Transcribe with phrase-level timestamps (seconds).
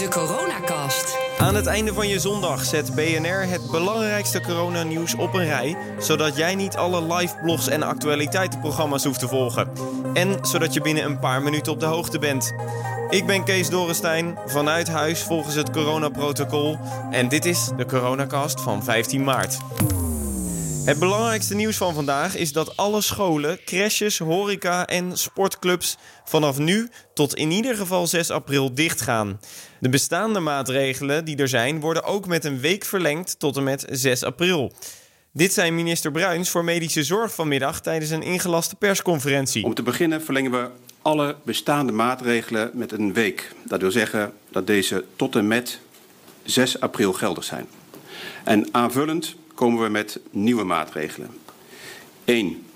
[0.00, 1.18] De Coronacast.
[1.38, 6.36] Aan het einde van je zondag zet BNR het belangrijkste coronanieuws op een rij, zodat
[6.36, 9.70] jij niet alle live blogs en actualiteitenprogramma's hoeft te volgen.
[10.14, 12.54] En zodat je binnen een paar minuten op de hoogte bent.
[13.10, 16.78] Ik ben Kees Dorrestein, vanuit huis volgens het coronaprotocol.
[17.10, 19.58] En dit is de Coronacast van 15 maart.
[20.84, 26.88] Het belangrijkste nieuws van vandaag is dat alle scholen, crèches, horeca en sportclubs vanaf nu
[27.14, 29.40] tot in ieder geval 6 april dichtgaan.
[29.80, 33.86] De bestaande maatregelen die er zijn worden ook met een week verlengd tot en met
[33.90, 34.72] 6 april.
[35.32, 39.64] Dit zei minister Bruins voor Medische Zorg vanmiddag tijdens een ingelaste persconferentie.
[39.64, 40.68] Om te beginnen verlengen we
[41.02, 43.52] alle bestaande maatregelen met een week.
[43.64, 45.80] Dat wil zeggen dat deze tot en met
[46.42, 47.66] 6 april geldig zijn.
[48.44, 51.30] En aanvullend komen we met nieuwe maatregelen.
[52.24, 52.66] 1.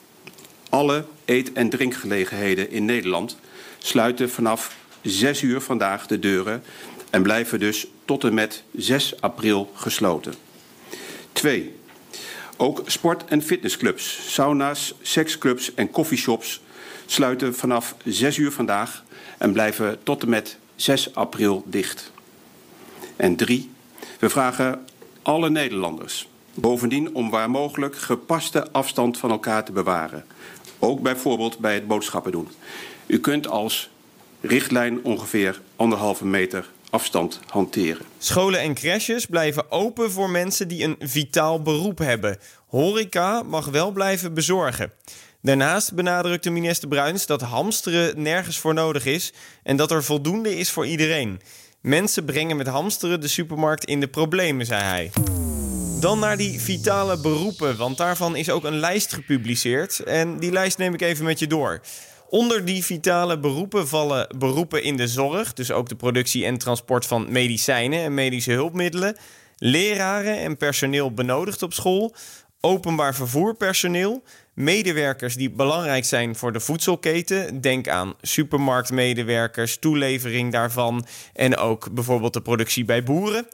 [0.69, 3.37] Alle eet- en drinkgelegenheden in Nederland
[3.79, 6.63] sluiten vanaf 6 uur vandaag de deuren
[7.11, 10.35] en blijven dus tot en met 6 april gesloten.
[11.33, 11.75] 2.
[12.57, 16.61] Ook sport- en fitnessclubs, sauna's, seksclubs en coffeeshops
[17.07, 19.05] sluiten vanaf 6 uur vandaag
[19.39, 22.13] en blijven tot en met 6 april dicht.
[23.17, 23.71] En 3.
[24.19, 24.87] We vragen
[25.23, 30.25] alle Nederlanders bovendien om waar mogelijk gepaste afstand van elkaar te bewaren.
[30.79, 32.49] Ook bijvoorbeeld bij het boodschappen doen.
[33.07, 33.91] U kunt als
[34.41, 38.07] richtlijn ongeveer anderhalve meter afstand hanteren.
[38.19, 42.39] Scholen en crèches blijven open voor mensen die een vitaal beroep hebben.
[42.67, 44.93] Horeca mag wel blijven bezorgen.
[45.43, 49.33] Daarnaast benadrukte minister Bruins dat hamsteren nergens voor nodig is
[49.63, 51.41] en dat er voldoende is voor iedereen.
[51.81, 55.11] Mensen brengen met hamsteren de supermarkt in de problemen, zei hij.
[56.05, 60.01] Dan naar die vitale beroepen, want daarvan is ook een lijst gepubliceerd.
[60.01, 61.81] En die lijst neem ik even met je door.
[62.29, 67.07] Onder die vitale beroepen vallen beroepen in de zorg, dus ook de productie en transport
[67.07, 69.17] van medicijnen en medische hulpmiddelen,
[69.57, 72.15] leraren en personeel benodigd op school,
[72.61, 74.23] openbaar vervoerpersoneel,
[74.55, 77.61] medewerkers die belangrijk zijn voor de voedselketen.
[77.61, 83.47] Denk aan supermarktmedewerkers, toelevering daarvan en ook bijvoorbeeld de productie bij boeren.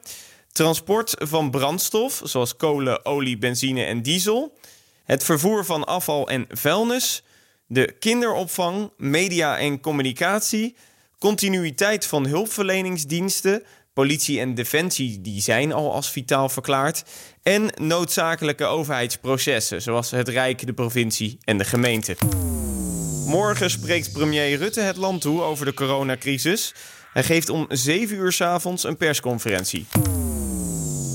[0.51, 4.57] Transport van brandstof, zoals kolen, olie, benzine en diesel.
[5.03, 7.23] Het vervoer van afval en vuilnis.
[7.67, 10.75] De kinderopvang, media en communicatie.
[11.19, 13.63] Continuïteit van hulpverleningsdiensten.
[13.93, 17.03] Politie en defensie die zijn al als vitaal verklaard.
[17.43, 22.15] En noodzakelijke overheidsprocessen, zoals het Rijk, de provincie en de gemeente.
[23.25, 26.73] Morgen spreekt premier Rutte het land toe over de coronacrisis.
[27.13, 29.87] Hij geeft om 7 uur s avonds een persconferentie.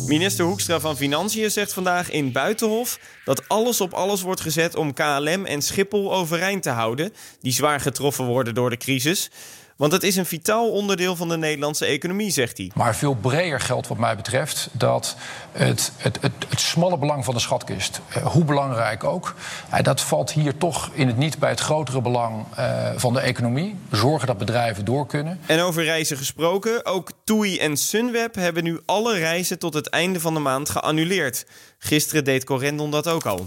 [0.06, 4.92] Minister Hoekstra van Financiën zegt vandaag in Buitenhof dat alles op alles wordt gezet om
[4.92, 9.30] KLM en Schiphol overeind te houden, die zwaar getroffen worden door de crisis.
[9.76, 12.70] Want het is een vitaal onderdeel van de Nederlandse economie, zegt hij.
[12.74, 15.16] Maar veel breder geldt wat mij betreft dat
[15.52, 19.34] het, het, het, het smalle belang van de schatkist, eh, hoe belangrijk ook,
[19.70, 23.20] eh, dat valt hier toch in het niet bij het grotere belang eh, van de
[23.20, 23.76] economie.
[23.90, 25.40] Zorgen dat bedrijven door kunnen.
[25.46, 30.20] En over reizen gesproken, ook TUI en Sunweb hebben nu alle reizen tot het einde
[30.20, 31.46] van de maand geannuleerd.
[31.78, 33.46] Gisteren deed Corendon dat ook al.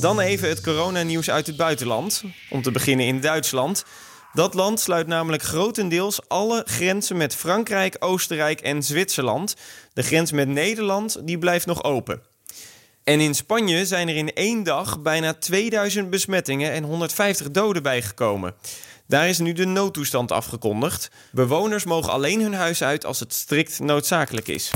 [0.00, 2.22] Dan even het coronanieuws uit het buitenland.
[2.50, 3.84] Om te beginnen in Duitsland.
[4.36, 9.56] Dat land sluit namelijk grotendeels alle grenzen met Frankrijk, Oostenrijk en Zwitserland.
[9.92, 12.22] De grens met Nederland die blijft nog open.
[13.04, 18.54] En in Spanje zijn er in één dag bijna 2000 besmettingen en 150 doden bijgekomen.
[19.06, 21.10] Daar is nu de noodtoestand afgekondigd.
[21.32, 24.70] Bewoners mogen alleen hun huis uit als het strikt noodzakelijk is.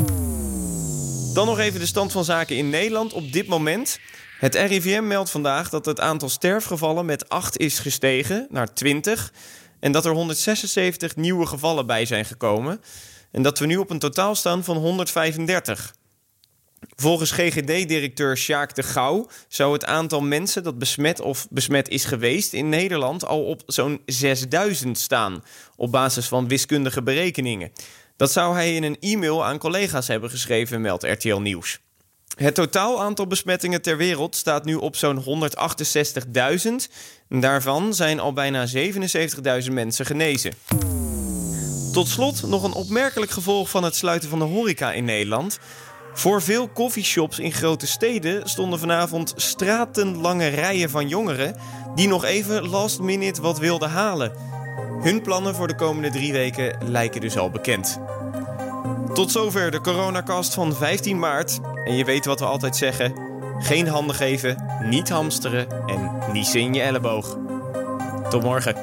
[1.34, 3.98] Dan nog even de stand van zaken in Nederland op dit moment.
[4.40, 9.32] Het RIVM meldt vandaag dat het aantal sterfgevallen met 8 is gestegen naar 20
[9.80, 12.80] en dat er 176 nieuwe gevallen bij zijn gekomen
[13.30, 15.94] en dat we nu op een totaal staan van 135.
[16.96, 22.52] Volgens GGD-directeur Sjaak de Gouw zou het aantal mensen dat besmet of besmet is geweest
[22.52, 25.44] in Nederland al op zo'n 6000 staan,
[25.76, 27.72] op basis van wiskundige berekeningen.
[28.16, 31.80] Dat zou hij in een e-mail aan collega's hebben geschreven, meldt RTL Nieuws.
[32.42, 36.70] Het totaal aantal besmettingen ter wereld staat nu op zo'n 168.000.
[37.28, 40.52] Daarvan zijn al bijna 77.000 mensen genezen.
[41.92, 45.58] Tot slot nog een opmerkelijk gevolg van het sluiten van de horeca in Nederland.
[46.12, 51.56] Voor veel koffieshops in grote steden stonden vanavond stratenlange rijen van jongeren
[51.94, 54.32] die nog even last minute wat wilden halen.
[55.02, 58.00] Hun plannen voor de komende drie weken lijken dus al bekend.
[59.14, 61.60] Tot zover de coronacast van 15 maart.
[61.84, 63.14] En je weet wat we altijd zeggen:
[63.58, 67.36] geen handen geven, niet hamsteren en niezen in je elleboog.
[68.28, 68.76] Tot morgen.